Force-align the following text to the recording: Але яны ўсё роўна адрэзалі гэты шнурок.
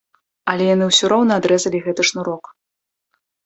Але 0.53 0.63
яны 0.75 0.87
ўсё 0.87 1.05
роўна 1.13 1.37
адрэзалі 1.43 1.85
гэты 1.87 2.09
шнурок. 2.13 2.53